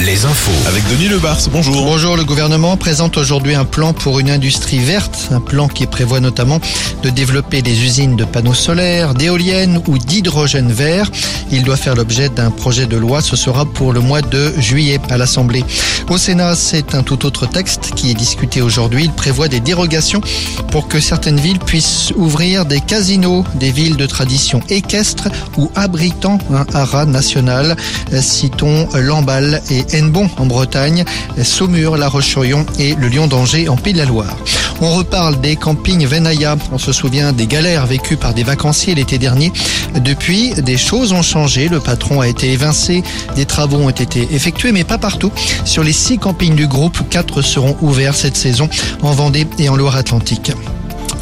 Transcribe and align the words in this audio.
les 0.00 0.24
infos. 0.24 0.68
Avec 0.68 0.82
Denis 0.88 1.08
Lebars, 1.08 1.40
bonjour. 1.52 1.84
Bonjour, 1.84 2.16
le 2.16 2.24
gouvernement 2.24 2.76
présente 2.76 3.18
aujourd'hui 3.18 3.54
un 3.54 3.64
plan 3.64 3.92
pour 3.92 4.18
une 4.18 4.30
industrie 4.30 4.78
verte, 4.78 5.28
un 5.32 5.40
plan 5.40 5.68
qui 5.68 5.86
prévoit 5.86 6.20
notamment 6.20 6.60
de 7.02 7.10
développer 7.10 7.60
des 7.60 7.82
usines 7.84 8.16
de 8.16 8.24
panneaux 8.24 8.54
solaires, 8.54 9.12
d'éoliennes 9.12 9.82
ou 9.86 9.98
d'hydrogène 9.98 10.72
vert. 10.72 11.10
Il 11.52 11.62
doit 11.62 11.76
faire 11.76 11.94
l'objet 11.94 12.28
d'un 12.28 12.50
projet 12.50 12.86
de 12.86 12.96
loi, 12.96 13.20
ce 13.20 13.36
sera 13.36 13.66
pour 13.66 13.92
le 13.92 14.00
mois 14.00 14.22
de 14.22 14.52
juillet 14.58 15.00
à 15.10 15.18
l'Assemblée. 15.18 15.64
Au 16.08 16.16
Sénat, 16.16 16.54
c'est 16.54 16.94
un 16.94 17.02
tout 17.02 17.26
autre 17.26 17.46
texte 17.46 17.92
qui 17.94 18.10
est 18.10 18.14
discuté 18.14 18.62
aujourd'hui. 18.62 19.04
Il 19.04 19.12
prévoit 19.12 19.48
des 19.48 19.60
dérogations 19.60 20.20
pour 20.70 20.88
que 20.88 21.00
certaines 21.00 21.38
villes 21.40 21.58
puissent 21.58 22.12
ouvrir 22.16 22.64
des 22.64 22.80
casinos, 22.80 23.44
des 23.56 23.70
villes 23.70 23.96
de 23.96 24.06
tradition 24.06 24.60
équestre 24.70 25.28
ou 25.56 25.70
abritant 25.74 26.38
un 26.52 26.64
haras 26.74 27.04
national. 27.04 27.76
Citons 28.20 28.88
Et 29.70 29.84
Hennebon 29.92 30.28
en 30.38 30.46
Bretagne, 30.46 31.04
Saumur, 31.42 31.96
La 31.96 32.08
Roche-sur-Yon 32.08 32.66
et 32.78 32.94
le 32.94 33.08
Lion 33.08 33.26
d'Angers 33.26 33.68
en 33.68 33.76
Pays 33.76 33.92
de 33.92 33.98
la 33.98 34.04
Loire. 34.04 34.36
On 34.82 34.90
reparle 34.94 35.40
des 35.40 35.56
campings 35.56 36.06
Venaya. 36.06 36.56
On 36.72 36.78
se 36.78 36.92
souvient 36.92 37.32
des 37.32 37.46
galères 37.46 37.86
vécues 37.86 38.16
par 38.16 38.32
des 38.32 38.44
vacanciers 38.44 38.94
l'été 38.94 39.18
dernier. 39.18 39.52
Depuis, 39.94 40.54
des 40.54 40.78
choses 40.78 41.12
ont 41.12 41.22
changé. 41.22 41.68
Le 41.68 41.80
patron 41.80 42.20
a 42.20 42.28
été 42.28 42.52
évincé. 42.52 43.02
Des 43.36 43.44
travaux 43.44 43.78
ont 43.78 43.90
été 43.90 44.28
effectués, 44.32 44.72
mais 44.72 44.84
pas 44.84 44.98
partout. 44.98 45.32
Sur 45.64 45.82
les 45.82 45.92
six 45.92 46.18
campings 46.18 46.54
du 46.54 46.66
groupe, 46.66 46.98
quatre 47.10 47.42
seront 47.42 47.76
ouverts 47.82 48.14
cette 48.14 48.36
saison 48.36 48.68
en 49.02 49.12
Vendée 49.12 49.46
et 49.58 49.68
en 49.68 49.76
Loire-Atlantique. 49.76 50.52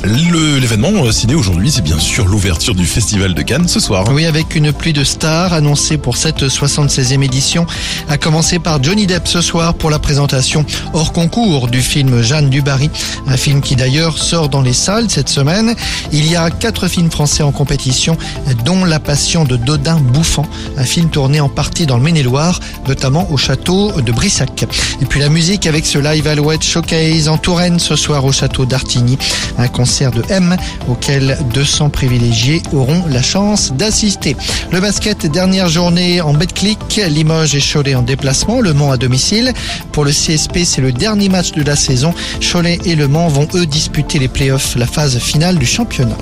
L'événement 0.05 1.05
euh, 1.05 1.11
ciné 1.11 1.34
aujourd'hui, 1.34 1.73
c'est 1.73 1.83
bien 1.83 1.98
sûr 1.98 2.27
l'ouverture 2.27 2.77
du 2.77 2.87
Festival 2.87 3.34
de 3.34 3.43
Cannes 3.43 3.66
ce 3.66 3.80
soir. 3.80 4.05
Oui, 4.12 4.27
avec 4.27 4.55
une 4.55 4.73
pluie 4.73 4.93
de 4.93 5.02
stars 5.02 5.52
annoncée 5.52 5.98
pour 5.98 6.16
cette 6.16 6.45
76e 6.45 7.24
édition, 7.24 7.66
à 8.09 8.16
commencer 8.16 8.60
par 8.60 8.80
Johnny 8.80 9.09
Depp 9.09 9.26
ce 9.26 9.41
soir 9.41 9.74
pour 9.74 9.91
la 9.91 9.99
présentation 9.99 10.65
hors 10.93 11.13
concours 11.13 11.66
du 11.66 11.82
film 11.82 12.23
Jeanne 12.23 12.49
du 12.49 12.63
Barry, 12.63 12.91
un 13.26 13.37
film 13.37 13.60
qui 13.60 13.74
d'ailleurs 13.74 14.19
sort 14.19 14.49
dans 14.49 14.63
les 14.63 14.73
salles 14.73 15.10
cette 15.10 15.29
semaine. 15.29 15.74
Il 16.13 16.30
y 16.30 16.37
a 16.37 16.49
quatre 16.51 16.87
films 16.87 17.10
français 17.10 17.43
en 17.43 17.51
compétition, 17.51 18.16
dont 18.65 18.85
La 18.85 19.01
Passion 19.01 19.45
de 19.45 19.57
Dodin 19.57 19.99
Bouffant, 19.99 20.46
un 20.76 20.85
film 20.85 21.10
tourné 21.10 21.41
en 21.41 21.49
partie 21.49 21.87
dans 21.87 21.96
le 21.96 22.04
Maine-et-Loire, 22.04 22.60
notamment 22.87 23.29
au 23.32 23.37
château 23.37 23.91
de 24.01 24.13
Brissac. 24.13 24.65
Et 25.02 25.07
puis 25.07 25.19
la 25.19 25.29
musique 25.29 25.66
avec 25.66 25.87
ce 25.87 25.99
live 25.99 26.29
Alouette 26.29 26.63
Showcase 26.63 27.29
en 27.29 27.37
Touraine 27.37 27.80
ce 27.80 27.96
soir 27.96 28.24
au 28.24 28.30
château 28.30 28.65
d'Artigny, 28.65 29.19
un 29.59 29.66
concert 29.66 29.88
de 29.89 30.23
M 30.31 30.55
auquel 30.87 31.39
200 31.55 31.89
privilégiés 31.89 32.63
auront 32.75 33.05
la 33.09 33.23
chance 33.23 33.73
d'assister. 33.73 34.37
Le 34.71 34.81
basket, 34.81 35.25
dernière 35.27 35.69
journée 35.69 36.21
en 36.21 36.35
Betclic, 36.35 37.01
Limoges 37.09 37.55
et 37.55 37.61
Cholet 37.61 37.95
en 37.95 38.03
déplacement, 38.03 38.61
Le 38.61 38.75
Mans 38.75 38.91
à 38.91 38.99
domicile. 38.99 39.55
Pour 39.93 40.05
le 40.05 40.11
CSP, 40.11 40.59
c'est 40.65 40.83
le 40.83 40.93
dernier 40.93 41.31
match 41.31 41.53
de 41.53 41.63
la 41.63 41.75
saison. 41.75 42.13
Cholet 42.41 42.79
et 42.85 42.97
Le 42.97 43.09
Mans 43.09 43.29
vont 43.29 43.49
eux 43.55 43.65
disputer 43.65 44.19
les 44.19 44.29
playoffs, 44.29 44.77
la 44.77 44.87
phase 44.87 45.19
finale 45.19 45.57
du 45.57 45.66
championnat. 45.66 46.19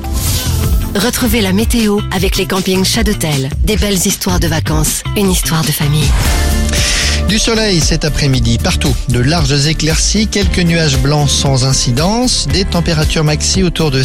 Retrouvez 0.95 1.41
la 1.41 1.53
météo 1.53 1.99
avec 2.15 2.37
les 2.37 2.47
campings 2.47 2.85
Chadotel. 2.85 3.51
Des 3.65 3.77
belles 3.77 4.07
histoires 4.07 4.39
de 4.39 4.47
vacances, 4.47 5.03
une 5.17 5.31
histoire 5.31 5.63
de 5.63 5.73
famille. 5.73 6.09
Du 7.29 7.41
soleil 7.41 7.81
cet 7.81 8.05
après-midi 8.05 8.59
partout, 8.59 8.95
de 9.09 9.19
larges 9.19 9.67
éclaircies, 9.67 10.29
quelques 10.29 10.61
nuages 10.61 10.99
blancs 10.99 11.29
sans 11.29 11.65
incidence, 11.65 12.47
des 12.53 12.65
températures 12.65 13.25
maxi 13.25 13.65
autour 13.65 13.91
de 13.91 14.05